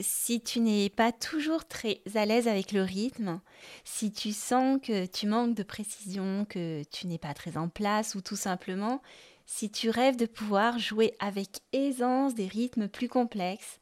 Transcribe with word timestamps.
si 0.00 0.40
tu 0.40 0.60
n'es 0.60 0.88
pas 0.88 1.12
toujours 1.12 1.66
très 1.66 2.00
à 2.14 2.24
l'aise 2.24 2.48
avec 2.48 2.72
le 2.72 2.82
rythme, 2.82 3.40
si 3.84 4.12
tu 4.12 4.32
sens 4.32 4.78
que 4.82 5.06
tu 5.06 5.26
manques 5.26 5.54
de 5.54 5.62
précision, 5.62 6.44
que 6.44 6.82
tu 6.90 7.06
n'es 7.06 7.18
pas 7.18 7.34
très 7.34 7.56
en 7.56 7.68
place 7.68 8.14
ou 8.14 8.20
tout 8.20 8.36
simplement 8.36 9.02
si 9.46 9.70
tu 9.70 9.88
rêves 9.88 10.16
de 10.16 10.26
pouvoir 10.26 10.78
jouer 10.78 11.14
avec 11.20 11.60
aisance 11.72 12.34
des 12.34 12.46
rythmes 12.46 12.86
plus 12.86 13.08
complexes, 13.08 13.80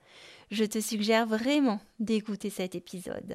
je 0.50 0.64
te 0.64 0.80
suggère 0.80 1.26
vraiment 1.26 1.81
d'écouter 1.99 2.51
cet 2.51 2.76
épisode. 2.76 3.35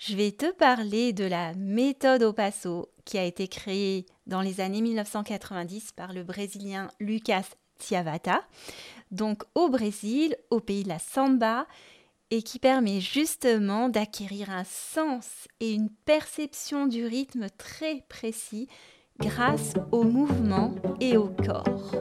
Je 0.00 0.16
vais 0.16 0.32
te 0.32 0.50
parler 0.50 1.12
de 1.12 1.24
la 1.24 1.54
méthode 1.54 2.24
au 2.24 2.32
passo 2.32 2.90
qui 3.04 3.16
a 3.16 3.24
été 3.24 3.46
créée 3.46 4.06
dans 4.26 4.40
les 4.40 4.60
années 4.60 4.80
1990 4.80 5.92
par 5.92 6.12
le 6.12 6.24
Brésilien 6.24 6.90
Lucas 6.98 7.50
Tiavata, 7.80 8.42
donc 9.10 9.42
au 9.54 9.68
Brésil, 9.68 10.36
au 10.50 10.60
pays 10.60 10.84
de 10.84 10.88
la 10.88 10.98
samba, 11.00 11.66
et 12.30 12.42
qui 12.42 12.58
permet 12.60 13.00
justement 13.00 13.88
d'acquérir 13.88 14.50
un 14.50 14.64
sens 14.64 15.48
et 15.58 15.72
une 15.72 15.90
perception 15.90 16.86
du 16.86 17.04
rythme 17.04 17.46
très 17.58 18.04
précis 18.08 18.68
grâce 19.18 19.74
au 19.90 20.04
mouvement 20.04 20.74
et 21.00 21.16
au 21.16 21.28
corps. 21.28 21.92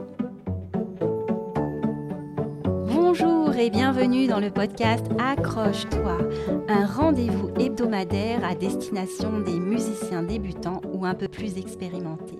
Bonjour 2.85 3.55
et 3.55 3.71
bienvenue 3.71 4.27
dans 4.27 4.39
le 4.39 4.51
podcast 4.51 5.05
Accroche-toi, 5.17 6.19
un 6.67 6.85
rendez-vous 6.85 7.49
hebdomadaire 7.59 8.45
à 8.45 8.53
destination 8.53 9.39
des 9.39 9.59
musiciens 9.59 10.21
débutants 10.21 10.81
ou 10.93 11.05
un 11.05 11.15
peu 11.15 11.27
plus 11.27 11.57
expérimentés. 11.57 12.39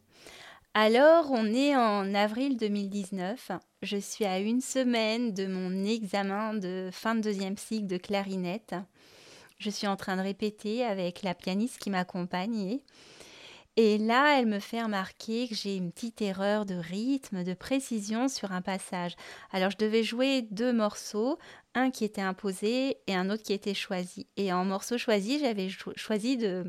Alors, 0.73 1.31
on 1.31 1.47
est 1.47 1.75
en 1.75 2.13
avril 2.15 2.55
2019. 2.55 3.51
Je 3.81 3.97
suis 3.97 4.23
à 4.23 4.39
une 4.39 4.61
semaine 4.61 5.33
de 5.33 5.45
mon 5.45 5.83
examen 5.83 6.53
de 6.53 6.89
fin 6.93 7.13
de 7.13 7.19
deuxième 7.19 7.57
cycle 7.57 7.87
de 7.87 7.97
clarinette. 7.97 8.73
Je 9.57 9.69
suis 9.69 9.87
en 9.87 9.97
train 9.97 10.15
de 10.15 10.21
répéter 10.21 10.85
avec 10.85 11.23
la 11.23 11.35
pianiste 11.35 11.77
qui 11.77 11.89
m'accompagnait. 11.89 12.83
Et 13.75 13.97
là, 13.97 14.39
elle 14.39 14.45
me 14.45 14.59
fait 14.59 14.81
remarquer 14.81 15.49
que 15.49 15.55
j'ai 15.55 15.75
une 15.75 15.91
petite 15.91 16.21
erreur 16.21 16.65
de 16.65 16.75
rythme, 16.75 17.43
de 17.43 17.53
précision 17.53 18.29
sur 18.29 18.53
un 18.53 18.61
passage. 18.61 19.17
Alors, 19.51 19.71
je 19.71 19.77
devais 19.77 20.03
jouer 20.03 20.41
deux 20.51 20.71
morceaux, 20.71 21.37
un 21.75 21.91
qui 21.91 22.05
était 22.05 22.21
imposé 22.21 22.97
et 23.07 23.15
un 23.15 23.29
autre 23.29 23.43
qui 23.43 23.51
était 23.51 23.73
choisi. 23.73 24.25
Et 24.37 24.53
en 24.53 24.63
morceau 24.63 24.97
choisi, 24.97 25.37
j'avais 25.39 25.67
choisi 25.97 26.37
de 26.37 26.63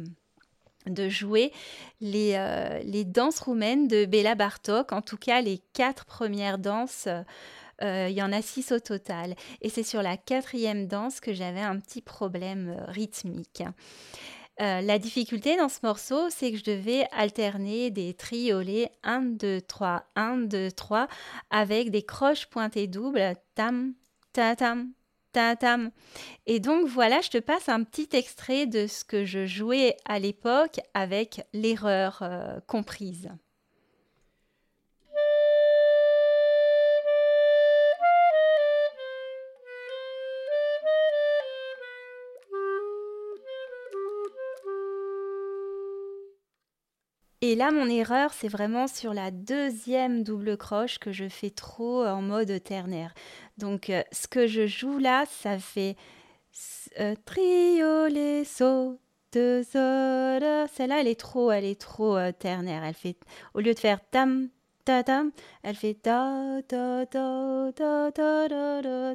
de 0.87 1.09
jouer 1.09 1.53
les, 2.01 2.35
euh, 2.37 2.81
les, 2.85 3.05
danses 3.05 3.41
roumaines 3.41 3.89
de 3.89 4.05
Béla 4.05 4.35
Bartok, 4.35 4.93
en 4.93 5.03
tout 5.03 5.17
cas 5.17 5.41
les 5.41 5.59
quatre 5.73 6.05
premières 6.05 6.59
danses. 6.59 7.09
Euh, 7.83 8.07
il 8.09 8.15
y 8.15 8.23
en 8.23 8.33
a 8.33 8.43
six 8.43 8.71
au 8.71 8.79
total. 8.79 9.35
Et 9.61 9.69
c'est 9.69 9.83
sur 9.83 10.03
la 10.03 10.17
quatrième 10.17 10.87
danse 10.87 11.21
que 11.21 11.33
j'avais 11.33 11.61
un 11.61 11.79
petit 11.81 12.01
problème 12.01 12.77
euh, 12.79 12.85
rythmique. 12.87 13.63
la 14.59 14.99
difficulté 14.99 15.57
dans 15.57 15.69
ce 15.69 15.81
morceau, 15.83 16.31
c'est 16.31 16.53
que 16.53 16.59
je 16.59 16.65
devais 16.65 17.07
alterner 17.11 17.91
des 17.91 18.15
triolets 18.15 18.91
1, 19.03 19.23
2, 19.23 19.61
3, 19.63 20.05
1, 20.15 20.37
2, 20.39 20.71
3 20.71 21.09
avec 21.51 21.91
des 21.91 22.03
croches 22.03 22.47
pointées 22.47 22.87
doubles, 22.87 23.35
tam, 23.57 23.95
ta, 24.33 24.55
tam, 24.55 24.93
et 26.47 26.61
donc 26.61 26.87
voilà, 26.87 27.21
je 27.21 27.31
te 27.31 27.39
passe 27.39 27.69
un 27.69 27.85
petit 27.85 28.09
extrait 28.13 28.67
de 28.67 28.87
ce 28.87 29.05
que 29.05 29.25
je 29.25 29.47
jouais 29.47 29.97
à 30.05 30.19
l'époque 30.19 30.81
avec 30.95 31.43
l'erreur 31.53 32.21
euh, 32.23 32.59
comprise. 32.67 33.31
Et 47.53 47.55
là, 47.55 47.71
mon 47.71 47.87
erreur, 47.87 48.33
c'est 48.33 48.49
vraiment 48.49 48.87
sur 48.87 49.13
la 49.13 49.31
deuxième 49.31 50.23
double 50.23 50.57
croche 50.57 50.99
que 50.99 51.13
je 51.13 51.29
fais 51.29 51.51
trop 51.51 52.03
en 52.03 52.23
mode 52.23 52.65
ternaire. 52.65 53.13
Donc, 53.59 53.91
euh, 53.91 54.03
ce 54.11 54.27
que 54.27 54.47
je 54.47 54.67
joue 54.67 54.97
là, 54.97 55.27
ça 55.27 55.59
fait 55.59 55.95
euh, 56.99 57.15
trio 57.27 58.07
les 58.07 58.47
sauts 58.47 58.99
de 59.33 59.61
Celle-là, 59.67 61.01
elle 61.03 61.09
est 61.09 61.21
trop, 61.21 61.51
elle 61.51 61.67
est 61.67 61.79
trop 61.79 62.17
euh, 62.17 62.33
ternaire. 62.33 62.85
Elle 62.85 62.95
fait, 62.95 63.19
au 63.53 63.61
lieu 63.61 63.75
de 63.75 63.79
faire 63.79 64.01
tam, 64.11 64.49
ta 64.87 65.03
tam, 65.03 65.31
elle 65.63 65.77
fait 65.77 65.93
ta 65.93 66.63
ta 66.67 67.05
ta 67.05 67.71
ta 67.75 68.11
ta 68.13 68.49
ta 68.49 69.15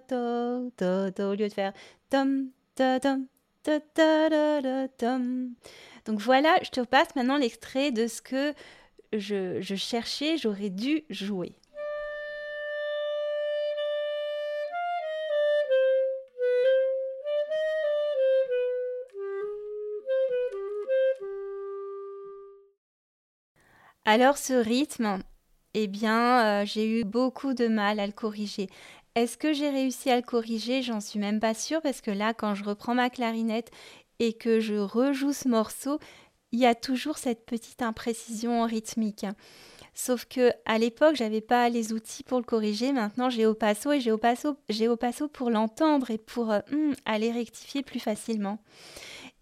ta 0.77 1.11
ta 1.11 1.27
au 1.27 1.33
lieu 1.33 1.47
de 1.47 1.53
faire 1.53 1.73
tam 2.11 2.51
ta 2.75 2.99
tam 2.99 3.25
ta 3.63 3.79
ta 3.79 4.29
ta 4.29 4.87
tam. 4.89 5.55
Donc 6.07 6.21
voilà, 6.21 6.55
je 6.63 6.69
te 6.69 6.79
passe 6.79 7.13
maintenant 7.17 7.37
l'extrait 7.37 7.91
de 7.91 8.07
ce 8.07 8.21
que 8.21 8.53
je, 9.11 9.61
cherchais, 9.75 10.37
j'aurais 10.37 10.69
dû 10.69 11.03
jouer. 11.09 11.53
Alors 24.05 24.37
ce 24.37 24.53
rythme, 24.53 25.19
eh 25.73 25.87
bien, 25.87 26.61
euh, 26.61 26.65
j'ai 26.65 27.01
eu 27.01 27.03
beaucoup 27.03 27.53
de 27.53 27.67
mal 27.67 27.99
à 27.99 28.07
le 28.07 28.13
corriger. 28.13 28.69
Est-ce 29.15 29.37
que 29.37 29.51
j'ai 29.51 29.69
réussi 29.69 30.09
à 30.09 30.15
le 30.15 30.21
corriger? 30.21 30.81
J'en 30.81 31.01
suis 31.01 31.19
même 31.19 31.41
pas 31.41 31.53
sûre 31.53 31.81
parce 31.81 31.99
que 31.99 32.11
là, 32.11 32.33
quand 32.33 32.55
je 32.55 32.63
reprends 32.63 32.95
ma 32.95 33.09
clarinette 33.09 33.71
et 34.19 34.33
que 34.33 34.59
je 34.59 34.75
rejoue 34.75 35.33
ce 35.33 35.47
morceau, 35.47 35.99
il 36.51 36.59
y 36.59 36.65
a 36.65 36.75
toujours 36.75 37.17
cette 37.17 37.45
petite 37.45 37.81
imprécision 37.81 38.65
rythmique. 38.65 39.25
Sauf 39.93 40.25
que 40.25 40.51
à 40.65 40.77
l'époque, 40.77 41.15
j'avais 41.15 41.41
pas 41.41 41.69
les 41.69 41.91
outils 41.91 42.23
pour 42.23 42.37
le 42.37 42.43
corriger. 42.43 42.91
Maintenant, 42.91 43.31
j'ai 43.31 43.47
au 43.47 43.55
passo 43.55 43.91
et 43.91 43.99
j'ai 43.99 44.11
au 44.11 44.17
passo, 44.17 44.55
j'ai 44.69 44.87
pour 45.33 45.49
l'entendre 45.49 46.11
et 46.11 46.19
pour 46.19 46.51
euh, 46.51 46.59
hmm, 46.71 46.93
aller 47.05 47.31
rectifier 47.31 47.81
plus 47.81 47.99
facilement. 47.99 48.59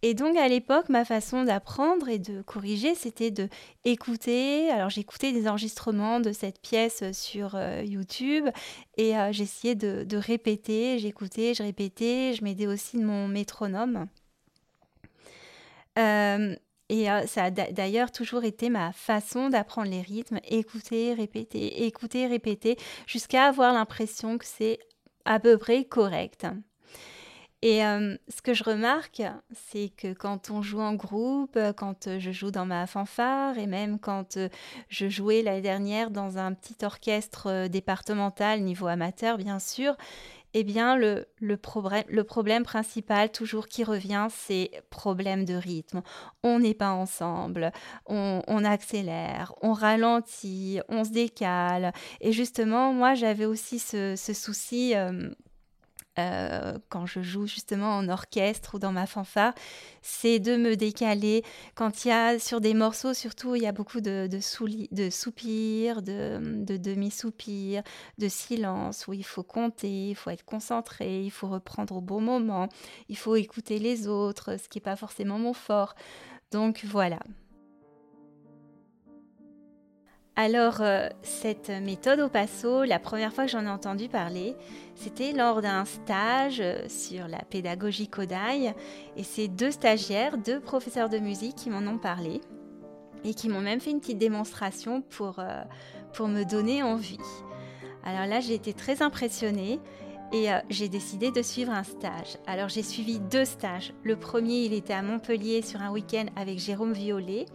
Et 0.01 0.13
donc 0.13 0.37
à 0.37 0.47
l'époque, 0.47 0.87
ma 0.87 1.03
façon 1.03 1.43
d'apprendre 1.43 2.07
et 2.07 2.19
de 2.19 2.41
corriger, 2.41 2.95
c'était 2.95 3.31
de 3.31 3.49
écouter. 3.83 4.69
Alors 4.69 4.89
j'écoutais 4.89 5.33
des 5.33 5.47
enregistrements 5.47 6.21
de 6.21 6.31
cette 6.31 6.61
pièce 6.61 7.03
sur 7.11 7.55
euh, 7.55 7.83
YouTube 7.83 8.47
et 8.97 9.17
euh, 9.17 9.33
j'essayais 9.33 9.75
de, 9.75 10.05
de 10.05 10.17
répéter. 10.17 10.99
J'écoutais, 10.99 11.53
je 11.53 11.63
répétais. 11.63 12.33
Je 12.33 12.43
m'aidais 12.45 12.67
aussi 12.67 12.97
de 12.97 13.03
mon 13.03 13.27
métronome. 13.27 14.07
Euh, 15.97 16.55
et 16.89 17.09
euh, 17.09 17.25
ça 17.25 17.45
a 17.45 17.51
d'ailleurs 17.51 18.11
toujours 18.11 18.43
été 18.43 18.69
ma 18.69 18.91
façon 18.91 19.49
d'apprendre 19.49 19.89
les 19.89 20.01
rythmes, 20.01 20.39
écouter, 20.47 21.13
répéter, 21.13 21.85
écouter, 21.85 22.27
répéter, 22.27 22.77
jusqu'à 23.07 23.45
avoir 23.45 23.73
l'impression 23.73 24.37
que 24.37 24.45
c'est 24.45 24.79
à 25.25 25.39
peu 25.39 25.57
près 25.57 25.85
correct. 25.85 26.45
Et 27.63 27.83
euh, 27.83 28.15
ce 28.27 28.43
que 28.43 28.53
je 28.53 28.63
remarque, 28.63 29.23
c'est 29.51 29.89
que 29.97 30.13
quand 30.13 30.51
on 30.51 30.61
joue 30.61 30.81
en 30.81 30.93
groupe, 30.93 31.57
quand 31.75 32.19
je 32.19 32.31
joue 32.31 32.51
dans 32.51 32.67
ma 32.67 32.85
fanfare 32.85 33.57
et 33.57 33.65
même 33.65 33.97
quand 33.97 34.37
je 34.89 35.09
jouais 35.09 35.41
l'année 35.41 35.61
dernière 35.61 36.11
dans 36.11 36.37
un 36.37 36.53
petit 36.53 36.85
orchestre 36.85 37.67
départemental 37.67 38.61
niveau 38.61 38.85
amateur, 38.85 39.39
bien 39.39 39.57
sûr, 39.57 39.95
eh 40.57 40.63
bien, 40.63 40.95
le, 40.95 41.57
problème, 41.57 42.63
principal, 42.63 43.29
toujours 43.29 43.67
qui 43.67 43.83
revient, 43.83 44.27
c'est 44.29 44.71
problème 44.89 45.43
de 45.43 45.53
rythme. 45.53 46.01
On 46.43 46.59
n'est 46.59 46.73
pas 46.73 46.91
ensemble, 46.91 47.73
on, 48.05 48.63
accélère, 48.63 49.53
on 49.61 49.73
ralentit, 49.73 50.79
on 50.87 51.03
se 51.03 51.09
décale. 51.09 51.91
Et 52.21 52.31
justement, 52.31 52.93
moi, 52.93 53.15
j'avais 53.15 53.43
aussi 53.43 53.79
ce, 53.79 54.15
ce 54.15 54.33
souci. 54.33 54.95
Euh, 54.95 55.29
euh, 56.17 56.77
quand 56.89 57.05
je 57.05 57.21
joue 57.21 57.45
justement 57.45 57.97
en 57.97 58.07
orchestre 58.09 58.75
ou 58.75 58.79
dans 58.79 58.91
ma 58.91 59.05
fanfare, 59.05 59.53
c'est 60.01 60.39
de 60.39 60.55
me 60.55 60.75
décaler. 60.75 61.43
Quand 61.75 62.05
il 62.05 62.09
y 62.09 62.11
a 62.11 62.39
sur 62.39 62.61
des 62.61 62.73
morceaux, 62.73 63.13
surtout, 63.13 63.55
il 63.55 63.63
y 63.63 63.67
a 63.67 63.71
beaucoup 63.71 64.01
de, 64.01 64.27
de, 64.27 64.39
soupirs, 65.09 66.01
de, 66.01 66.63
de 66.63 66.77
demi-soupirs, 66.77 67.83
de 68.17 68.27
silence, 68.27 69.07
où 69.07 69.13
il 69.13 69.25
faut 69.25 69.43
compter, 69.43 70.09
il 70.09 70.15
faut 70.15 70.29
être 70.29 70.45
concentré, 70.45 71.23
il 71.23 71.31
faut 71.31 71.47
reprendre 71.47 71.95
au 71.95 72.01
bon 72.01 72.21
moment, 72.21 72.69
il 73.09 73.17
faut 73.17 73.35
écouter 73.35 73.79
les 73.79 74.07
autres, 74.07 74.57
ce 74.59 74.69
qui 74.69 74.77
n'est 74.77 74.83
pas 74.83 74.95
forcément 74.95 75.39
mon 75.39 75.53
fort. 75.53 75.95
Donc 76.51 76.85
voilà, 76.85 77.19
alors, 80.37 80.81
euh, 80.81 81.07
cette 81.21 81.69
méthode 81.69 82.19
au 82.19 82.27
passo, 82.27 82.83
la 82.83 82.99
première 82.99 83.33
fois 83.33 83.45
que 83.45 83.51
j'en 83.51 83.65
ai 83.65 83.69
entendu 83.69 84.09
parler, 84.09 84.55
c'était 84.93 85.31
lors 85.31 85.61
d'un 85.61 85.85
stage 85.85 86.59
euh, 86.59 86.89
sur 86.89 87.29
la 87.29 87.39
pédagogie 87.49 88.09
Kodai. 88.09 88.73
Et 89.15 89.23
c'est 89.23 89.47
deux 89.47 89.71
stagiaires, 89.71 90.37
deux 90.37 90.59
professeurs 90.59 91.07
de 91.07 91.19
musique 91.19 91.55
qui 91.55 91.69
m'en 91.69 91.89
ont 91.89 91.97
parlé 91.97 92.41
et 93.23 93.33
qui 93.33 93.47
m'ont 93.47 93.61
même 93.61 93.79
fait 93.79 93.91
une 93.91 94.01
petite 94.01 94.17
démonstration 94.17 95.01
pour, 95.01 95.39
euh, 95.39 95.63
pour 96.11 96.27
me 96.27 96.43
donner 96.43 96.83
envie. 96.83 97.17
Alors 98.03 98.27
là, 98.27 98.41
j'ai 98.41 98.55
été 98.55 98.73
très 98.73 99.01
impressionnée 99.01 99.79
et 100.33 100.47
j'ai 100.69 100.89
décidé 100.89 101.31
de 101.31 101.41
suivre 101.41 101.71
un 101.71 101.83
stage. 101.83 102.37
Alors 102.45 102.67
j'ai 102.67 102.83
suivi 102.83 103.19
deux 103.19 103.45
stages. 103.45 103.93
Le 104.03 104.15
premier, 104.15 104.65
il 104.65 104.73
était 104.73 104.93
à 104.93 105.01
Montpellier 105.01 105.61
sur 105.61 105.81
un 105.81 105.91
week-end 105.91 106.25
avec 106.35 106.59
Jérôme 106.59 106.93
Violet 106.93 107.45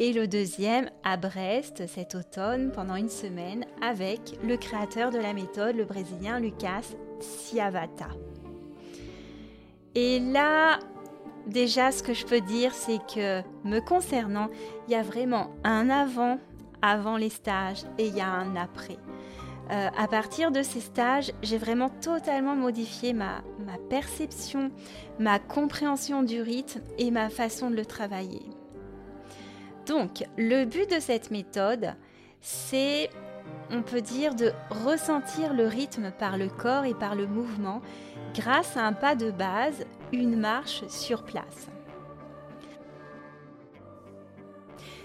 et 0.00 0.14
le 0.14 0.26
deuxième 0.26 0.90
à 1.04 1.18
Brest 1.18 1.86
cet 1.86 2.14
automne 2.14 2.72
pendant 2.72 2.96
une 2.96 3.10
semaine 3.10 3.66
avec 3.82 4.38
le 4.42 4.56
créateur 4.56 5.10
de 5.10 5.18
la 5.18 5.34
méthode, 5.34 5.76
le 5.76 5.84
Brésilien 5.84 6.40
Lucas 6.40 6.94
Ciavata. 7.20 8.08
Et 9.94 10.18
là, 10.18 10.78
déjà, 11.46 11.92
ce 11.92 12.02
que 12.02 12.14
je 12.14 12.24
peux 12.24 12.40
dire, 12.40 12.72
c'est 12.72 12.98
que 13.14 13.42
me 13.64 13.80
concernant, 13.80 14.48
il 14.88 14.92
y 14.92 14.96
a 14.96 15.02
vraiment 15.02 15.50
un 15.64 15.90
avant, 15.90 16.38
avant 16.80 17.18
les 17.18 17.28
stages, 17.28 17.82
et 17.98 18.06
il 18.06 18.16
y 18.16 18.22
a 18.22 18.28
un 18.28 18.56
après. 18.56 18.96
Euh, 19.70 19.88
à 19.98 20.08
partir 20.08 20.50
de 20.50 20.62
ces 20.62 20.80
stages, 20.80 21.30
j'ai 21.42 21.58
vraiment 21.58 21.90
totalement 21.90 22.56
modifié 22.56 23.12
ma, 23.12 23.42
ma 23.66 23.76
perception, 23.90 24.70
ma 25.18 25.38
compréhension 25.38 26.22
du 26.22 26.40
rythme 26.40 26.80
et 26.96 27.10
ma 27.10 27.28
façon 27.28 27.70
de 27.70 27.76
le 27.76 27.84
travailler. 27.84 28.40
Donc, 29.86 30.24
le 30.36 30.64
but 30.64 30.90
de 30.90 31.00
cette 31.00 31.30
méthode, 31.30 31.94
c'est, 32.40 33.10
on 33.70 33.82
peut 33.82 34.00
dire, 34.00 34.34
de 34.34 34.52
ressentir 34.70 35.54
le 35.54 35.66
rythme 35.66 36.12
par 36.18 36.36
le 36.36 36.48
corps 36.48 36.84
et 36.84 36.94
par 36.94 37.14
le 37.14 37.26
mouvement 37.26 37.80
grâce 38.34 38.76
à 38.76 38.84
un 38.84 38.92
pas 38.92 39.14
de 39.14 39.30
base, 39.30 39.84
une 40.12 40.36
marche 40.36 40.86
sur 40.88 41.24
place. 41.24 41.68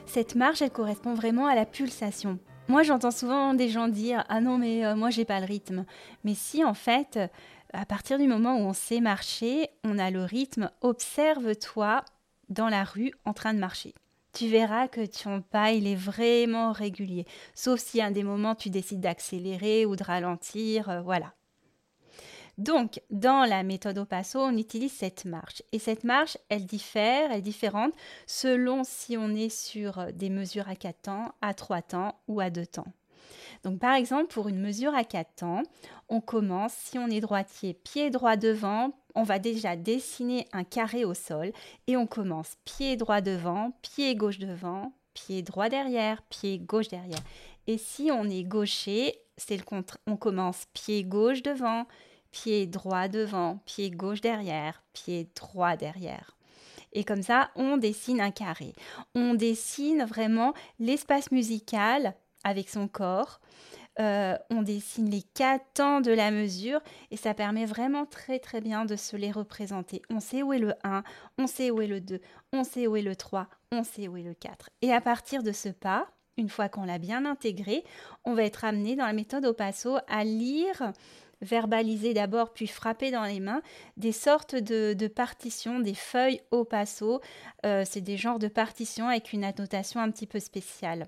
Cette 0.06 0.36
marche, 0.36 0.62
elle 0.62 0.72
correspond 0.72 1.14
vraiment 1.14 1.48
à 1.48 1.56
la 1.56 1.66
pulsation. 1.66 2.40
Moi, 2.68 2.84
j'entends 2.84 3.12
souvent 3.12 3.54
des 3.54 3.70
gens 3.70 3.88
dire 3.88 4.24
Ah 4.30 4.42
non, 4.42 4.58
mais 4.58 4.86
euh, 4.86 4.96
moi, 4.96 5.10
j'ai 5.10 5.26
pas 5.26 5.40
le 5.40 5.46
rythme. 5.46 5.86
Mais 6.24 6.34
si, 6.36 6.64
en 6.64 6.74
fait, 6.74 7.20
à 7.74 7.86
partir 7.86 8.18
du 8.18 8.28
moment 8.28 8.56
où 8.56 8.62
on 8.62 8.74
sait 8.74 9.02
marcher, 9.02 9.70
on 9.84 10.00
a 10.00 10.10
le 10.10 10.24
rythme, 10.24 10.72
observe-toi 10.82 12.04
dans 12.50 12.70
la 12.70 12.84
rue 12.84 13.12
en 13.26 13.34
train 13.34 13.54
de 13.54 13.60
marcher 13.60 13.94
tu 14.36 14.50
verras 14.50 14.88
que 14.88 15.06
ton 15.06 15.42
pas, 15.42 15.72
il 15.72 15.88
est 15.88 15.96
vraiment 15.96 16.74
régulier. 16.74 17.26
Sauf 17.54 17.80
si 17.80 18.02
à 18.02 18.08
un 18.08 18.12
des 18.12 18.24
moments, 18.24 18.54
tu 18.54 18.70
décides 18.70 19.00
d'accélérer 19.00 19.86
ou 19.86 19.96
de 19.96 20.04
ralentir, 20.04 20.90
euh, 20.90 21.02
voilà. 21.02 21.34
Donc, 22.58 23.02
dans 23.10 23.48
la 23.48 23.64
méthode 23.64 23.98
au 23.98 24.06
passo, 24.06 24.40
on 24.40 24.58
utilise 24.58 24.92
cette 24.92 25.26
marche. 25.26 25.62
Et 25.72 25.80
cette 25.80 26.04
marche, 26.04 26.38
elle 26.50 26.66
diffère, 26.66 27.32
elle 27.32 27.40
est 27.40 27.42
différente 27.42 27.94
selon 28.28 28.84
si 28.84 29.18
on 29.18 29.30
est 29.30 29.50
sur 29.50 30.00
euh, 30.00 30.12
des 30.12 30.30
mesures 30.30 30.70
à 30.70 30.76
4 30.76 31.02
temps, 31.02 31.32
à 31.42 31.54
3 31.54 31.82
temps 31.82 32.20
ou 32.28 32.40
à 32.40 32.50
2 32.50 32.66
temps. 32.66 32.94
Donc, 33.64 33.80
par 33.80 33.96
exemple, 33.96 34.28
pour 34.28 34.50
une 34.50 34.60
mesure 34.60 34.94
à 34.94 35.04
4 35.04 35.36
temps, 35.36 35.64
on 36.10 36.22
commence, 36.22 36.74
si 36.74 37.00
on 37.00 37.08
est 37.08 37.22
droitier, 37.22 37.74
pied 37.74 38.10
droit 38.10 38.36
devant, 38.36 38.92
on 39.16 39.24
va 39.24 39.40
déjà 39.40 39.76
dessiner 39.76 40.46
un 40.52 40.64
carré 40.64 41.06
au 41.06 41.14
sol 41.14 41.52
et 41.88 41.98
on 41.98 42.06
commence 42.06 42.56
pied 42.66 42.98
droit 42.98 43.22
devant, 43.22 43.72
pied 43.82 44.16
gauche 44.16 44.40
devant, 44.40 44.94
pied 45.14 45.42
droit 45.42 45.70
derrière, 45.70 46.22
pied 46.24 46.60
gauche 46.60 46.90
derrière. 46.90 47.24
Et 47.68 47.78
si 47.78 48.12
on 48.12 48.26
est 48.26 48.44
gaucher, 48.44 49.16
c'est 49.38 49.58
le 49.58 49.64
contre. 49.64 49.98
On 50.06 50.18
commence 50.18 50.66
pied 50.74 51.04
gauche 51.04 51.42
devant, 51.42 51.88
pied 52.32 52.68
droit 52.68 53.08
devant, 53.08 53.60
pied 53.66 53.90
gauche 53.90 54.22
derrière, 54.22 54.84
pied 54.94 55.30
droit 55.36 55.76
derrière. 55.76 56.36
Et 56.94 57.04
comme 57.04 57.24
ça, 57.24 57.52
on 57.56 57.78
dessine 57.78 58.22
un 58.22 58.32
carré. 58.32 58.74
On 59.16 59.34
dessine 59.34 60.06
vraiment 60.06 60.54
l'espace 60.80 61.32
musical 61.32 62.14
avec 62.44 62.70
son 62.70 62.88
corps 62.88 63.42
euh, 64.00 64.36
on 64.50 64.62
dessine 64.62 65.10
les 65.10 65.22
quatre 65.22 65.66
temps 65.74 66.02
de 66.02 66.12
la 66.12 66.32
mesure 66.32 66.82
et 67.12 67.18
ça 67.18 67.34
permet 67.34 67.66
vraiment 67.66 68.06
très 68.06 68.40
très 68.40 68.62
bien 68.62 68.86
de 68.86 68.96
se 68.96 69.16
les 69.16 69.32
représenter. 69.32 70.02
On 70.10 70.20
sait 70.20 70.44
où 70.44 70.54
est 70.54 70.60
le 70.60 70.74
1, 70.84 71.04
on 71.38 71.48
sait 71.48 71.72
où 71.72 71.82
est 71.82 71.88
le 71.88 72.02
2, 72.02 72.20
on 72.54 72.64
sait 72.64 72.88
où 72.88 72.96
est 72.96 73.02
le 73.02 73.16
3, 73.16 73.48
on 73.72 73.84
sait 73.84 74.08
où 74.08 74.18
est 74.18 74.24
le 74.24 74.34
4. 74.34 74.70
Et 74.82 74.94
à 74.94 75.02
partir 75.02 75.44
de 75.44 75.52
ce 75.52 75.70
pas, 75.70 76.08
une 76.38 76.50
fois 76.50 76.68
qu'on 76.68 76.84
l'a 76.84 76.98
bien 76.98 77.26
intégré, 77.26 77.84
on 78.26 78.34
va 78.34 78.44
être 78.44 78.66
amené 78.66 78.96
dans 78.96 79.06
la 79.06 79.14
méthode 79.14 79.46
au 79.46 79.54
passo 79.54 79.98
à 80.08 80.24
lire 80.24 80.92
verbaliser 81.42 82.14
d'abord 82.14 82.54
puis 82.54 82.68
frapper 82.68 83.12
dans 83.12 83.24
les 83.24 83.40
mains 83.40 83.62
des 83.98 84.12
sortes 84.12 84.56
de, 84.56 85.08
partitions, 85.08 85.80
des 85.80 85.94
feuilles 85.94 86.42
au 86.52 86.64
passo. 86.64 87.22
Euh, 87.66 87.84
c'est 87.86 88.02
des 88.02 88.18
genres 88.18 88.40
de 88.40 88.48
partitions 88.48 89.08
avec 89.08 89.34
une 89.34 89.44
annotation 89.44 90.00
un 90.00 90.12
petit 90.12 90.28
peu 90.28 90.40
spéciale. 90.40 91.08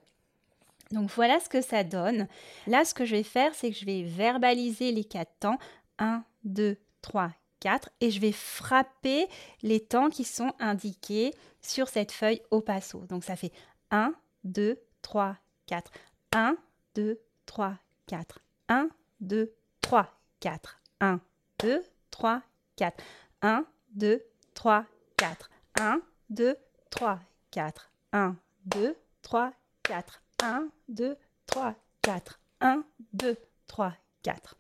Donc 0.92 1.10
voilà 1.12 1.40
ce 1.40 1.50
que 1.50 1.62
ça 1.62 1.84
donne. 1.84 2.28
Là, 2.66 2.86
ce 2.86 2.94
que 2.94 3.06
je 3.06 3.16
vais 3.16 3.24
faire, 3.24 3.54
c'est 3.54 3.72
que 3.72 3.78
je 3.78 3.86
vais 3.86 4.04
verbaliser 4.04 4.92
les 4.92 5.04
quatre 5.04 5.34
temps. 5.40 5.58
1, 6.00 6.24
2, 6.44 6.78
3, 7.02 7.32
4. 7.60 7.90
Et 8.02 8.12
je 8.12 8.22
vais 8.22 8.32
frapper 8.32 9.28
les 9.62 9.80
temps 9.80 10.10
qui 10.10 10.24
sont 10.24 10.54
indiqués 10.60 11.34
sur 11.62 11.90
cette 11.90 12.12
feuille 12.12 12.42
au 12.52 12.62
passo. 12.62 13.00
Donc 13.08 13.24
ça 13.24 13.36
fait 13.36 13.52
1, 13.92 14.14
2, 14.44 14.80
3, 15.02 15.38
4. 15.66 15.92
1, 16.34 16.56
2, 16.96 17.20
3, 17.46 17.78
4. 18.08 18.40
1, 18.70 18.90
2, 19.22 19.54
3, 19.82 20.10
4. 20.40 20.80
1, 21.02 21.20
2, 21.60 21.84
3, 22.12 22.42
4. 22.76 23.04
1, 23.42 23.66
2, 23.96 24.24
3, 24.54 24.86
4. 25.18 25.50
1, 25.80 26.02
2, 26.30 26.58
3, 26.90 27.20
4. 27.52 27.92
1, 28.14 28.36
2, 28.66 28.96
3, 29.22 29.52
4. 29.84 30.22
1, 30.44 30.70
2, 30.90 31.18
3, 31.48 31.76
4. 32.02 32.40
1, 32.62 32.84
2, 33.14 33.38
3, 33.68 33.94
4. 34.24 34.58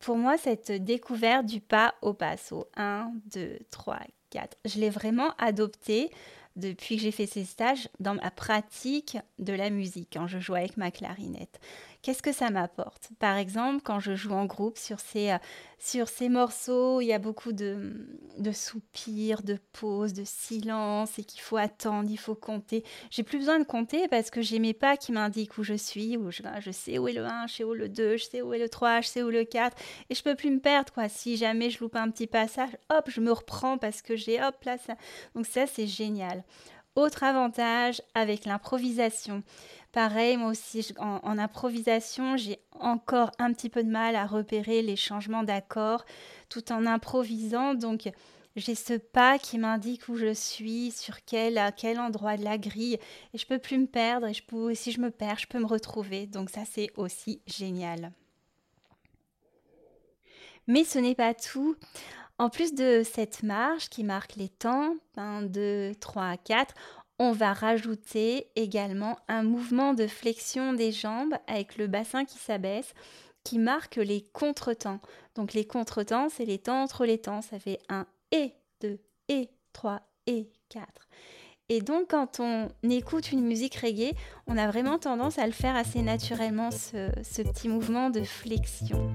Pour 0.00 0.16
moi, 0.16 0.36
cette 0.36 0.70
découverte 0.70 1.46
du 1.46 1.60
pas 1.60 1.94
au 2.02 2.12
passo, 2.14 2.66
1, 2.76 3.12
2, 3.32 3.58
3, 3.70 3.98
4, 4.30 4.56
je 4.64 4.78
l'ai 4.78 4.90
vraiment 4.90 5.34
adoptée 5.38 6.10
depuis 6.56 6.96
que 6.96 7.02
j'ai 7.02 7.10
fait 7.10 7.26
ces 7.26 7.44
stages 7.44 7.88
dans 8.00 8.14
ma 8.14 8.30
pratique 8.30 9.18
de 9.38 9.52
la 9.52 9.70
musique, 9.70 10.10
quand 10.12 10.26
je 10.26 10.38
joue 10.38 10.54
avec 10.54 10.76
ma 10.76 10.90
clarinette. 10.90 11.60
Qu'est-ce 12.04 12.20
que 12.20 12.32
ça 12.32 12.50
m'apporte? 12.50 13.08
Par 13.18 13.38
exemple, 13.38 13.80
quand 13.82 13.98
je 13.98 14.14
joue 14.14 14.32
en 14.32 14.44
groupe 14.44 14.76
sur 14.76 15.00
ces, 15.00 15.30
euh, 15.30 15.38
sur 15.78 16.06
ces 16.06 16.28
morceaux, 16.28 17.00
il 17.00 17.06
y 17.06 17.14
a 17.14 17.18
beaucoup 17.18 17.54
de, 17.54 17.94
soupirs, 18.52 19.42
de 19.42 19.56
pauses, 19.72 20.12
de 20.12 20.24
silence 20.26 21.18
et 21.18 21.24
qu'il 21.24 21.40
faut 21.40 21.56
attendre, 21.56 22.10
il 22.10 22.18
faut 22.18 22.34
compter. 22.34 22.84
J'ai 23.10 23.22
plus 23.22 23.38
besoin 23.38 23.58
de 23.58 23.64
compter 23.64 24.06
parce 24.08 24.28
que 24.28 24.42
j'ai 24.42 24.58
mes 24.58 24.74
pas 24.74 24.98
qui 24.98 25.12
m'indiquent 25.12 25.56
où 25.56 25.62
je 25.62 25.72
suis, 25.72 26.18
où 26.18 26.30
je, 26.30 26.42
sais 26.72 26.98
où 26.98 27.08
est 27.08 27.14
le 27.14 27.24
1, 27.24 27.46
je 27.46 27.54
sais 27.54 27.64
où 27.64 27.74
est 27.74 27.78
le 27.78 27.88
2, 27.88 28.18
je 28.18 28.24
sais 28.24 28.42
où 28.42 28.52
est 28.52 28.58
le 28.58 28.68
3, 28.68 29.00
je 29.00 29.08
sais 29.08 29.22
où 29.22 29.30
le 29.30 29.44
4 29.44 29.74
et 30.10 30.14
je 30.14 30.22
peux 30.22 30.34
plus 30.34 30.50
me 30.50 30.60
perdre 30.60 30.92
quoi. 30.92 31.08
Si 31.08 31.38
jamais 31.38 31.70
je 31.70 31.80
loupe 31.80 31.96
un 31.96 32.10
petit 32.10 32.26
passage, 32.26 32.76
hop, 32.90 33.08
je 33.08 33.22
me 33.22 33.32
reprends 33.32 33.78
parce 33.78 34.02
que 34.02 34.14
j'ai 34.14 34.42
hop 34.42 34.62
là 34.64 34.76
ça. 34.76 34.94
Donc 35.34 35.46
ça 35.46 35.66
c'est 35.66 35.86
génial. 35.86 36.44
Autre 36.96 37.24
avantage 37.24 38.02
avec 38.14 38.44
l'improvisation. 38.44 39.42
Pareil, 39.94 40.36
moi 40.36 40.50
aussi, 40.50 40.92
en, 40.98 41.38
improvisation, 41.38 42.36
j'ai 42.36 42.58
encore 42.80 43.30
un 43.38 43.52
petit 43.52 43.68
peu 43.68 43.84
de 43.84 43.88
mal 43.88 44.16
à 44.16 44.26
repérer 44.26 44.82
les 44.82 44.96
changements 44.96 45.44
d'accords 45.44 46.04
tout 46.48 46.72
en 46.72 46.84
improvisant. 46.84 47.74
Donc, 47.74 48.10
j'ai 48.56 48.74
ce 48.74 48.94
pas 48.94 49.38
qui 49.38 49.56
m'indique 49.56 50.08
où 50.08 50.16
je 50.16 50.34
suis, 50.34 50.90
sur 50.90 51.24
quel, 51.24 51.58
à 51.58 51.70
quel 51.70 52.00
endroit 52.00 52.36
de 52.36 52.42
la 52.42 52.58
grille, 52.58 52.98
et 53.32 53.38
je 53.38 53.46
peux 53.46 53.60
plus 53.60 53.78
me 53.78 53.86
perdre. 53.86 54.26
Et 54.26 54.34
je 54.34 54.42
si 54.74 54.90
je 54.90 55.00
me 55.00 55.12
perds, 55.12 55.38
je 55.38 55.46
peux 55.46 55.60
me 55.60 55.66
retrouver. 55.66 56.26
Donc, 56.26 56.50
ça, 56.50 56.62
c'est 56.68 56.90
aussi 56.96 57.40
génial. 57.46 58.10
Mais 60.66 60.82
ce 60.82 60.98
n'est 60.98 61.14
pas 61.14 61.34
tout. 61.34 61.76
En 62.38 62.50
plus 62.50 62.74
de 62.74 63.04
cette 63.04 63.44
marche 63.44 63.88
qui 63.90 64.02
marque 64.02 64.34
les 64.34 64.48
temps, 64.48 64.96
1, 65.16 65.42
2, 65.42 65.92
3, 66.00 66.36
4, 66.38 66.74
on 67.18 67.32
va 67.32 67.52
rajouter 67.52 68.48
également 68.56 69.18
un 69.28 69.42
mouvement 69.42 69.94
de 69.94 70.06
flexion 70.06 70.72
des 70.72 70.92
jambes 70.92 71.34
avec 71.46 71.76
le 71.76 71.86
bassin 71.86 72.24
qui 72.24 72.38
s'abaisse 72.38 72.94
qui 73.44 73.58
marque 73.58 73.96
les 73.96 74.22
contretemps. 74.32 75.00
Donc 75.36 75.52
les 75.52 75.66
contretemps, 75.66 76.28
c'est 76.30 76.46
les 76.46 76.58
temps 76.58 76.82
entre 76.82 77.04
les 77.04 77.18
temps. 77.18 77.42
Ça 77.42 77.58
fait 77.58 77.78
1 77.88 78.06
et 78.32 78.54
2 78.80 78.98
et 79.28 79.50
3 79.74 80.00
et 80.26 80.50
4. 80.70 80.86
Et 81.68 81.80
donc 81.80 82.10
quand 82.10 82.40
on 82.40 82.68
écoute 82.82 83.32
une 83.32 83.44
musique 83.44 83.76
reggae, 83.76 84.14
on 84.46 84.56
a 84.56 84.66
vraiment 84.66 84.98
tendance 84.98 85.38
à 85.38 85.46
le 85.46 85.52
faire 85.52 85.76
assez 85.76 86.02
naturellement, 86.02 86.70
ce, 86.70 87.10
ce 87.22 87.42
petit 87.42 87.68
mouvement 87.68 88.10
de 88.10 88.22
flexion. 88.22 89.14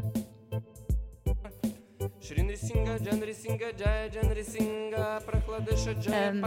Euh, 6.10 6.42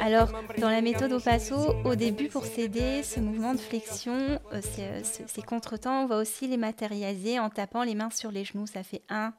alors, 0.00 0.28
dans 0.58 0.70
la 0.70 0.80
méthode 0.80 1.12
au 1.12 1.20
passo, 1.20 1.74
au 1.84 1.94
début, 1.94 2.28
pour 2.28 2.44
s'aider, 2.44 3.02
ce 3.02 3.20
mouvement 3.20 3.54
de 3.54 3.60
flexion, 3.60 4.40
euh, 4.52 4.60
euh, 4.78 5.00
ces 5.02 5.42
contretemps, 5.42 6.04
on 6.04 6.06
va 6.06 6.16
aussi 6.16 6.46
les 6.46 6.56
matérialiser 6.56 7.38
en 7.38 7.50
tapant 7.50 7.82
les 7.82 7.94
mains 7.94 8.10
sur 8.10 8.30
les 8.30 8.44
genoux. 8.44 8.66
Ça 8.66 8.82
fait 8.82 9.02
1, 9.08 9.32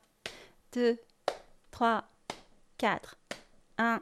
2, 0.74 0.98
3, 1.72 2.04
4, 2.78 3.18
1. 3.78 4.02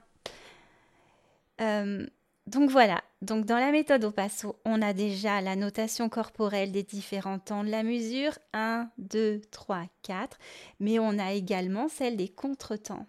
Donc 2.50 2.72
voilà, 2.72 3.04
donc 3.22 3.46
dans 3.46 3.60
la 3.60 3.72
méthode 3.72 4.04
au 4.04 4.10
passo, 4.10 4.56
on 4.66 4.82
a 4.82 4.92
déjà 4.92 5.40
la 5.40 5.56
notation 5.56 6.10
corporelle 6.10 6.72
des 6.72 6.82
différents 6.82 7.38
temps 7.38 7.64
de 7.64 7.70
la 7.70 7.84
mesure, 7.84 8.32
1, 8.54 8.90
2, 8.98 9.42
3, 9.52 9.84
4, 10.02 10.40
mais 10.80 10.98
on 10.98 11.20
a 11.20 11.34
également 11.34 11.90
celle 11.90 12.18
des 12.18 12.28
contretemps. 12.28 13.06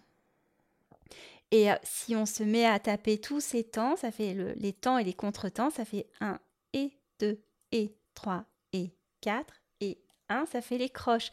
Et 1.52 1.72
euh, 1.72 1.74
si 1.82 2.14
on 2.14 2.26
se 2.26 2.42
met 2.42 2.66
à 2.66 2.78
taper 2.78 3.18
tous 3.18 3.40
ces 3.40 3.64
temps, 3.64 3.96
ça 3.96 4.10
fait 4.10 4.36
les 4.56 4.74
temps 4.74 4.98
et 4.98 5.04
les 5.04 5.14
contretemps, 5.14 5.70
ça 5.70 5.86
fait 5.86 6.06
1 6.20 6.38
et 6.74 6.92
2 7.20 7.40
et 7.72 7.94
3 8.14 8.44
et 8.74 8.92
4 9.22 9.54
et 9.80 10.02
1, 10.28 10.44
ça 10.52 10.60
fait 10.60 10.76
les 10.76 10.90
croches. 10.90 11.30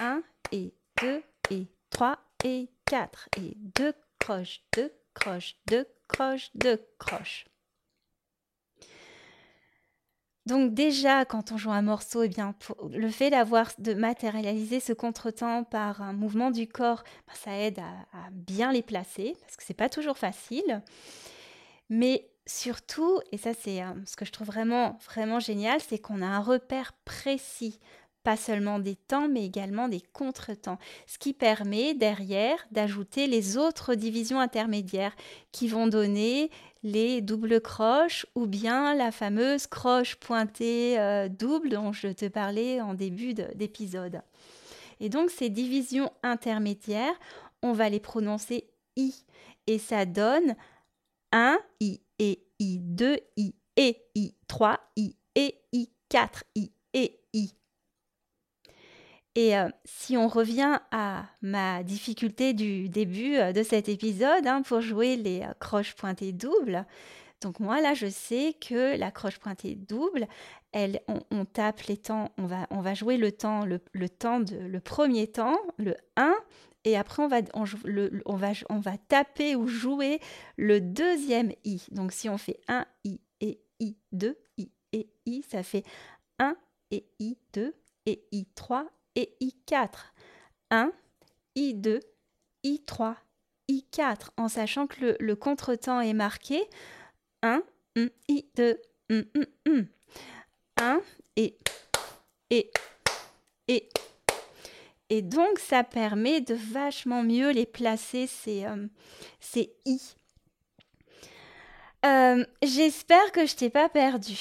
1 0.00 0.22
et 0.52 0.72
2 1.02 1.22
et 1.50 1.66
3 1.90 2.20
et 2.44 2.70
4 2.84 3.28
et 3.36 3.56
2 3.74 3.92
croches, 4.20 4.62
2 4.76 4.92
croches, 5.18 5.56
2 5.66 5.86
croches, 6.08 6.50
2 6.54 6.80
croches. 6.98 7.44
Donc 10.46 10.72
déjà, 10.72 11.26
quand 11.26 11.52
on 11.52 11.58
joue 11.58 11.70
un 11.70 11.82
morceau, 11.82 12.22
eh 12.22 12.28
bien, 12.28 12.54
le 12.90 13.10
fait 13.10 13.28
d'avoir 13.28 13.70
de 13.76 13.92
matérialiser 13.92 14.80
ce 14.80 14.94
contretemps 14.94 15.62
par 15.62 16.00
un 16.00 16.14
mouvement 16.14 16.50
du 16.50 16.66
corps, 16.66 17.04
ben, 17.26 17.34
ça 17.34 17.52
aide 17.58 17.78
à, 17.80 18.30
bien 18.32 18.72
les 18.72 18.82
placer 18.82 19.36
parce 19.42 19.58
que 19.58 19.62
c'est 19.62 19.74
pas 19.74 19.90
toujours 19.90 20.16
facile. 20.16 20.82
Mais 21.90 22.30
surtout, 22.46 23.20
et 23.30 23.36
ça 23.36 23.52
c'est 23.52 23.82
euh, 23.82 23.92
ce 24.06 24.16
que 24.16 24.24
je 24.24 24.32
trouve 24.32 24.46
vraiment 24.46 24.98
vraiment 25.04 25.38
génial, 25.38 25.80
c'est 25.86 25.98
qu'on 25.98 26.22
a 26.22 26.26
un 26.26 26.40
repère 26.40 26.94
précis 27.04 27.78
pas 28.28 28.36
seulement 28.36 28.78
des 28.78 28.94
temps, 28.94 29.26
mais 29.26 29.46
également 29.46 29.88
des 29.88 30.02
contretemps, 30.12 30.76
ce 31.06 31.16
qui 31.16 31.32
permet 31.32 31.94
derrière 31.94 32.58
d'ajouter 32.70 33.26
les 33.26 33.56
autres 33.56 33.94
divisions 33.94 34.38
intermédiaires 34.38 35.16
qui 35.50 35.66
vont 35.66 35.86
donner 35.86 36.50
les 36.82 37.22
doubles 37.22 37.62
croches 37.62 38.26
ou 38.34 38.44
bien 38.44 38.94
la 38.94 39.12
fameuse 39.12 39.66
croche 39.66 40.16
pointée 40.16 41.00
euh, 41.00 41.30
double 41.30 41.70
dont 41.70 41.94
je 41.94 42.08
te 42.08 42.28
parlais 42.28 42.82
en 42.82 42.92
début 42.92 43.32
d'épisode. 43.32 44.20
Et 45.00 45.08
donc 45.08 45.30
ces 45.30 45.48
divisions 45.48 46.12
intermédiaires, 46.22 47.18
on 47.62 47.72
va 47.72 47.88
les 47.88 47.98
prononcer 47.98 48.64
I 48.96 49.14
et 49.66 49.78
ça 49.78 50.04
donne 50.04 50.54
1 51.32 51.58
I 51.80 52.02
et 52.18 52.42
I, 52.58 52.78
2 52.78 53.20
I 53.38 53.54
et 53.78 53.96
I, 54.14 54.34
3 54.48 54.78
I 54.96 55.16
et 55.34 55.54
I, 55.72 55.88
4 56.10 56.44
I 56.56 56.70
et. 56.92 57.14
Et 59.38 59.56
euh, 59.56 59.68
si 59.84 60.16
on 60.16 60.26
revient 60.26 60.80
à 60.90 61.26
ma 61.42 61.84
difficulté 61.84 62.54
du 62.54 62.88
début 62.88 63.36
euh, 63.36 63.52
de 63.52 63.62
cet 63.62 63.88
épisode 63.88 64.44
hein, 64.48 64.62
pour 64.62 64.80
jouer 64.80 65.14
les 65.14 65.42
euh, 65.42 65.52
croches 65.60 65.94
pointées 65.94 66.32
doubles, 66.32 66.84
donc 67.40 67.60
moi 67.60 67.80
là 67.80 67.94
je 67.94 68.08
sais 68.08 68.56
que 68.60 68.98
la 68.98 69.12
croche 69.12 69.38
pointée 69.38 69.76
double, 69.76 70.26
elle, 70.72 70.98
on, 71.30 71.44
tape 71.44 71.82
les 71.82 71.96
temps, 71.96 72.32
on 72.36 72.46
va, 72.46 72.66
on 72.70 72.80
va 72.80 72.94
jouer 72.94 73.16
le 73.16 73.30
temps, 73.30 73.64
le, 73.64 74.08
temps 74.08 74.40
de, 74.40 74.56
le 74.56 74.80
premier 74.80 75.28
temps, 75.28 75.56
le 75.76 75.94
1, 76.16 76.34
et 76.82 76.96
après 76.96 77.22
on 77.22 77.28
va, 77.28 77.38
on, 77.54 77.62
on, 78.26 78.36
va, 78.36 78.48
on 78.70 78.80
va 78.80 78.98
taper 78.98 79.54
ou 79.54 79.68
jouer 79.68 80.18
le 80.56 80.80
deuxième 80.80 81.52
i. 81.62 81.80
Donc 81.92 82.10
si 82.10 82.28
on 82.28 82.38
fait 82.38 82.58
1 82.66 82.84
i 83.04 83.20
et 83.40 83.60
i 83.78 83.96
2 84.10 84.36
i 84.56 84.72
et 84.92 85.08
i, 85.26 85.44
ça 85.48 85.62
fait 85.62 85.84
1 86.40 86.56
et 86.90 87.06
i 87.20 87.38
2 87.52 87.72
et 88.06 88.24
i 88.32 88.44
3 88.56 88.90
et 89.18 89.36
I4. 89.40 89.88
1, 90.70 90.92
I2, 91.56 92.00
I3, 92.64 93.14
I4, 93.68 94.30
en 94.36 94.48
sachant 94.48 94.86
que 94.86 95.16
le, 95.18 95.36
contretemps 95.36 96.00
est 96.00 96.14
marqué 96.14 96.62
1, 97.42 97.62
I2, 97.96 98.76
1 100.76 101.00
et 101.36 101.56
et 102.50 102.70
et 103.66 103.88
et 105.10 105.22
donc 105.22 105.58
ça 105.58 105.84
permet 105.84 106.40
de 106.42 106.54
vachement 106.54 107.22
mieux 107.22 107.50
les 107.50 107.64
placer 107.64 108.26
ces, 108.26 108.66
euh, 108.66 108.86
ces 109.40 109.74
i. 109.86 110.00
Euh, 112.04 112.44
j'espère 112.62 113.32
que 113.32 113.46
je 113.46 113.56
t'ai 113.56 113.70
pas 113.70 113.88
perdu. 113.88 114.36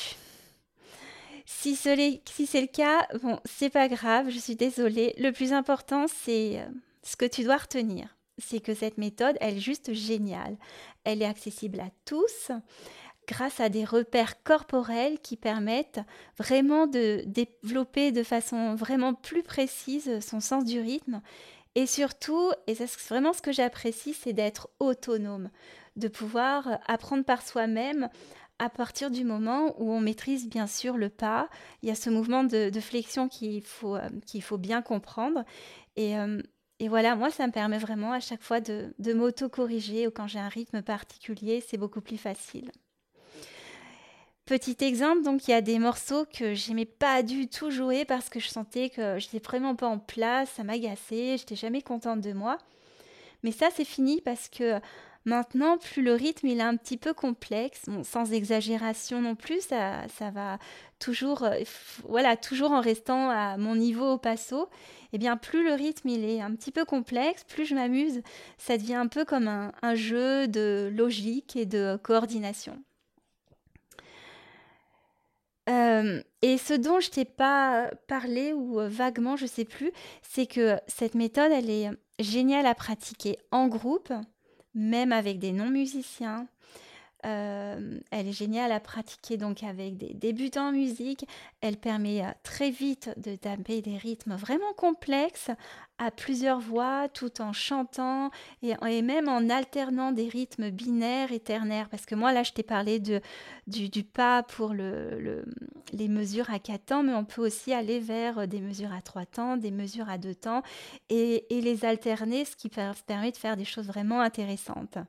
Si 1.60 1.76
c'est 1.76 1.96
le 2.62 2.68
cas, 2.68 3.08
bon, 3.24 3.40
c'est 3.44 3.72
pas 3.72 3.88
grave, 3.88 4.30
je 4.30 4.38
suis 4.38 4.56
désolée. 4.56 5.16
Le 5.18 5.32
plus 5.32 5.54
important, 5.54 6.06
c'est 6.08 6.60
euh, 6.60 6.68
ce 7.02 7.16
que 7.16 7.26
tu 7.26 7.44
dois 7.44 7.58
retenir. 7.58 8.16
C'est 8.38 8.60
que 8.60 8.76
cette 8.76 9.00
méthode, 9.00 9.36
elle 9.42 9.58
est 9.58 9.60
juste 9.60 9.92
géniale. 9.92 10.56
Elle 11.04 11.24
est 11.24 11.26
accessible 11.26 11.80
à 11.80 11.90
tous 12.06 12.52
grâce 13.28 13.60
à 13.60 13.70
des 13.70 13.86
repères 13.86 14.44
corporels 14.44 15.18
qui 15.20 15.36
permettent 15.36 16.00
vraiment 16.38 16.86
de 16.86 17.24
développer 17.26 18.12
de 18.12 18.22
façon 18.22 18.76
vraiment 18.76 19.16
plus 19.16 19.42
précise 19.42 20.20
son 20.20 20.40
sens 20.40 20.64
du 20.64 20.80
rythme. 20.80 21.22
Et 21.74 21.88
surtout, 21.88 22.52
et 22.68 22.76
c'est 22.76 22.90
vraiment 23.10 23.34
ce 23.34 23.42
que 23.42 23.52
j'apprécie, 23.52 24.14
c'est 24.14 24.34
d'être 24.34 24.70
autonome, 24.80 25.50
de 25.96 26.08
pouvoir 26.08 26.80
apprendre 26.86 27.26
par 27.26 27.42
soi-même 27.42 28.10
à 28.60 28.70
partir 28.70 29.12
du 29.12 29.24
moment 29.24 29.76
où 29.80 29.92
on 29.92 30.00
maîtrise 30.00 30.50
bien 30.50 30.68
sûr 30.68 30.98
le 30.98 31.10
pas, 31.10 31.50
il 31.82 31.90
y 31.90 31.92
a 31.92 31.96
ce 31.96 32.10
mouvement 32.10 32.44
de, 32.44 32.72
flexion 32.80 33.28
qu'il 33.28 33.62
faut, 33.62 33.96
euh, 33.96 34.10
qu'il 34.26 34.42
faut 34.42 34.58
bien 34.58 34.82
comprendre. 34.82 35.44
Euh, 36.00 36.42
et, 36.80 36.88
voilà, 36.88 37.16
moi, 37.16 37.30
ça 37.30 37.48
me 37.48 37.52
permet 37.52 37.78
vraiment 37.78 38.12
à 38.12 38.20
chaque 38.20 38.42
fois 38.42 38.60
de, 38.60 38.94
de 39.00 39.14
m'auto-corriger 39.14 40.08
ou 40.08 40.12
quand 40.12 40.28
j'ai 40.28 40.40
un 40.40 40.50
rythme 40.50 40.82
particulier, 40.82 41.64
c'est 41.66 41.78
beaucoup 41.78 42.02
plus 42.02 42.18
facile. 42.18 42.72
Petit 44.46 44.78
exemple, 44.80 45.24
donc 45.24 45.48
il 45.48 45.52
y 45.52 45.54
a 45.54 45.62
des 45.62 45.78
morceaux 45.78 46.26
que 46.26 46.54
j'aimais 46.54 46.86
pas 46.86 47.22
du 47.22 47.50
tout 47.50 47.70
jouer 47.70 48.06
parce 48.06 48.30
que 48.30 48.40
je 48.40 48.48
sentais 48.48 48.90
que 48.90 49.20
j'étais 49.20 49.40
vraiment 49.40 49.76
pas 49.76 49.88
en 49.88 50.00
place, 50.00 50.50
ça 50.52 50.64
m'agaçait, 50.64 51.38
j'étais 51.38 51.58
jamais 51.58 51.82
contente 51.82 52.22
de 52.22 52.32
moi. 52.32 52.58
Mais 53.44 53.52
ça, 53.52 53.68
c'est 53.76 53.84
fini 53.84 54.22
parce 54.22 54.48
que 54.48 54.80
Maintenant, 55.28 55.78
plus 55.78 56.02
le 56.02 56.14
rythme 56.14 56.48
il 56.48 56.60
est 56.60 56.64
un 56.64 56.78
petit 56.78 56.96
peu 56.96 57.14
complexe, 57.14 57.82
sans 58.04 58.32
exagération 58.32 59.20
non 59.22 59.36
plus, 59.36 59.60
ça, 59.60 60.08
ça 60.08 60.32
va 60.32 60.58
toujours, 61.00 61.44
euh, 61.44 61.60
voilà, 62.08 62.38
toujours 62.38 62.72
en 62.72 62.80
restant 62.80 63.30
à 63.30 63.58
mon 63.58 63.76
niveau 63.76 64.14
au 64.14 64.18
passo. 64.18 64.70
Et 65.12 65.16
eh 65.16 65.18
bien, 65.18 65.36
plus 65.36 65.66
le 65.66 65.74
rythme 65.74 66.08
il 66.08 66.24
est 66.24 66.40
un 66.40 66.56
petit 66.56 66.72
peu 66.72 66.86
complexe, 66.86 67.44
plus 67.44 67.66
je 67.66 67.76
m'amuse, 67.76 68.22
ça 68.58 68.78
devient 68.78 68.94
un 68.94 69.08
peu 69.08 69.26
comme 69.26 69.50
un, 69.50 69.96
jeu 69.96 70.48
de 70.48 70.90
logique 70.96 71.58
et 71.58 71.66
de 71.66 72.00
coordination. 72.02 72.82
Euh, 75.68 76.24
et 76.42 76.58
ce 76.58 76.74
dont 76.74 77.02
je 77.02 77.10
t'ai 77.10 77.26
pas 77.26 77.92
parlé 78.08 78.54
ou 78.54 78.80
euh, 78.80 78.88
vaguement, 78.88 79.36
je 79.36 79.46
sais 79.46 79.66
plus, 79.66 79.92
c'est 80.22 80.46
que 80.46 80.80
cette 80.88 81.16
méthode, 81.16 81.52
elle 81.52 81.70
est 81.70 81.90
géniale 82.18 82.66
à 82.66 82.76
pratiquer 82.76 83.38
en 83.52 83.68
groupe, 83.68 84.14
même 84.74 85.12
avec 85.12 85.40
des 85.40 85.52
non-musiciens, 85.52 86.48
Euh, 87.26 88.00
elle 88.12 88.28
est 88.28 88.32
géniale 88.32 88.72
à 88.72 88.80
pratiquer 88.80 89.38
donc 89.38 89.64
avec 89.64 89.98
des 89.98 90.14
débutants 90.14 90.70
en 90.70 90.72
musique. 90.72 91.26
Elle 91.62 91.78
permet 91.78 92.24
euh, 92.24 92.30
très 92.44 92.70
vite 92.70 93.10
de 93.18 93.36
taper 93.36 93.82
des 93.82 93.98
rythmes 93.98 94.36
vraiment 94.36 94.72
complexes 94.78 95.50
à 95.98 96.12
plusieurs 96.12 96.60
voix 96.60 97.10
tout 97.10 97.42
en 97.42 97.54
chantant 97.54 98.30
et, 98.62 99.02
même 99.02 99.28
en 99.28 99.50
alternant 99.50 100.12
des 100.12 100.30
rythmes 100.30 100.70
binaires 100.70 101.32
et 101.32 101.40
ternaires. 101.40 101.90
Parce 101.90 102.06
que 102.06 102.14
moi 102.14 102.32
là 102.34 102.44
je 102.44 102.52
t'ai 102.52 102.62
parlé 102.62 103.00
de, 103.00 103.20
du, 103.66 104.04
pas 104.04 104.44
pour 104.44 104.74
le, 104.76 105.44
les 105.94 106.08
mesures 106.08 106.52
à 106.52 106.60
quatre 106.60 106.86
temps, 106.86 107.04
mais 107.04 107.14
on 107.14 107.26
peut 107.26 107.44
aussi 107.44 107.74
aller 107.74 108.00
vers 108.00 108.48
des 108.48 108.62
mesures 108.62 108.94
à 108.94 109.02
trois 109.02 109.26
temps, 109.26 109.58
des 109.58 109.72
mesures 109.72 110.08
à 110.08 110.20
deux 110.20 110.36
temps 110.36 110.62
et 111.10 111.46
les 111.50 111.84
alterner, 111.84 112.46
ce 112.46 112.56
qui 112.56 112.70
permet 112.70 113.32
de 113.32 113.38
faire 113.38 113.58
des 113.58 113.66
choses 113.66 113.88
vraiment 113.88 114.22
intéressantes. 114.22 115.00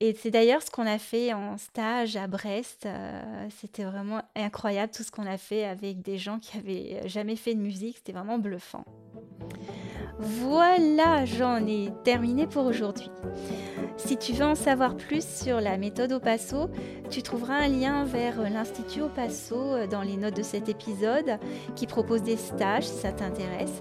Et 0.00 0.14
c'est 0.14 0.30
d'ailleurs 0.30 0.62
ce 0.62 0.70
qu'on 0.70 0.86
a 0.86 0.98
fait 0.98 1.32
en 1.32 1.56
stage 1.56 2.16
à 2.16 2.26
Brest. 2.26 2.84
Euh, 2.84 3.48
c'était 3.60 3.84
vraiment 3.84 4.20
incroyable 4.34 4.92
tout 4.94 5.02
ce 5.02 5.10
qu'on 5.10 5.26
a 5.26 5.38
fait 5.38 5.64
avec 5.64 6.02
des 6.02 6.18
gens 6.18 6.38
qui 6.38 6.58
avaient 6.58 7.08
jamais 7.08 7.36
fait 7.36 7.54
de 7.54 7.60
musique. 7.60 7.96
C'était 7.96 8.12
vraiment 8.12 8.38
bluffant. 8.38 8.84
Voilà, 10.18 11.24
j'en 11.24 11.66
ai 11.66 11.90
terminé 12.04 12.46
pour 12.46 12.66
aujourd'hui. 12.66 13.10
Si 13.96 14.18
tu 14.18 14.32
veux 14.32 14.44
en 14.44 14.54
savoir 14.54 14.96
plus 14.96 15.26
sur 15.26 15.60
la 15.60 15.78
méthode 15.78 16.12
au 16.12 16.20
passo, 16.20 16.68
tu 17.08 17.22
trouveras 17.22 17.54
un 17.54 17.68
lien 17.68 18.04
vers 18.04 18.42
l'Institut 18.50 19.02
au 19.02 19.08
passo 19.08 19.56
euh, 19.56 19.86
dans 19.86 20.02
les 20.02 20.16
notes 20.16 20.36
de 20.36 20.42
cet 20.42 20.68
épisode 20.68 21.38
qui 21.74 21.86
propose 21.86 22.22
des 22.22 22.36
stages 22.36 22.84
si 22.84 22.98
ça 22.98 23.12
t'intéresse. 23.12 23.80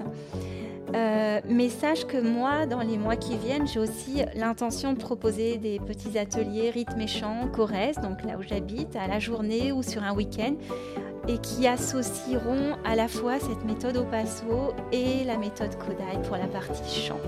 Euh, 0.95 1.41
mais 1.49 1.69
sache 1.69 2.05
que 2.05 2.17
moi, 2.17 2.65
dans 2.65 2.79
les 2.79 2.97
mois 2.97 3.17
qui 3.17 3.37
viennent, 3.37 3.67
j'ai 3.67 3.79
aussi 3.79 4.23
l'intention 4.35 4.93
de 4.93 4.97
proposer 4.97 5.57
des 5.57 5.79
petits 5.79 6.17
ateliers 6.17 6.69
rythme 6.69 7.01
et 7.01 7.07
chant 7.07 7.49
Corrèze, 7.53 7.97
donc 7.97 8.23
là 8.23 8.37
où 8.37 8.43
j'habite, 8.43 8.95
à 8.95 9.07
la 9.07 9.19
journée 9.19 9.71
ou 9.73 9.83
sur 9.83 10.03
un 10.03 10.13
week-end, 10.15 10.55
et 11.27 11.37
qui 11.39 11.67
associeront 11.67 12.77
à 12.85 12.95
la 12.95 13.07
fois 13.07 13.39
cette 13.39 13.65
méthode 13.65 13.97
au 13.97 14.03
passo 14.03 14.73
et 14.91 15.23
la 15.25 15.37
méthode 15.37 15.75
Kodai 15.77 16.21
pour 16.23 16.37
la 16.37 16.47
partie 16.47 17.01
chant. 17.01 17.19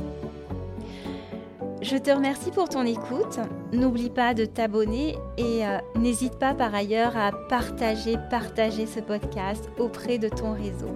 Je 1.81 1.97
te 1.97 2.09
remercie 2.09 2.51
pour 2.51 2.69
ton 2.69 2.85
écoute. 2.85 3.39
N'oublie 3.71 4.09
pas 4.09 4.33
de 4.33 4.45
t'abonner 4.45 5.15
et 5.37 5.65
euh, 5.65 5.77
n'hésite 5.95 6.39
pas 6.39 6.53
par 6.53 6.73
ailleurs 6.73 7.15
à 7.15 7.31
partager, 7.49 8.17
partager 8.29 8.85
ce 8.87 8.99
podcast 8.99 9.69
auprès 9.77 10.17
de 10.17 10.27
ton 10.27 10.53
réseau. 10.53 10.95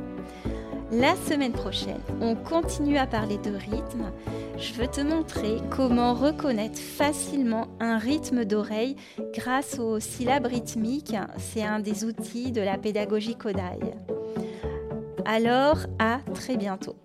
La 0.91 1.15
semaine 1.15 1.53
prochaine, 1.53 2.01
on 2.19 2.36
continue 2.36 2.98
à 2.98 3.07
parler 3.07 3.38
de 3.38 3.51
rythme. 3.51 4.12
Je 4.57 4.74
veux 4.74 4.88
te 4.88 5.00
montrer 5.00 5.55
comment 5.69 6.13
reconnaître 6.13 6.79
facilement 6.79 7.67
un 7.79 7.98
rythme 7.98 8.43
d'oreille 8.43 8.98
grâce 9.33 9.79
aux 9.79 10.01
syllabes 10.01 10.48
rythmiques. 10.48 11.15
C'est 11.38 11.63
un 11.63 11.79
des 11.79 12.03
outils 12.03 12.51
de 12.51 12.60
la 12.60 12.77
pédagogie 12.77 13.38
Kodai. 13.38 13.79
Alors, 15.24 15.77
à 15.98 16.19
très 16.33 16.57
bientôt. 16.57 16.98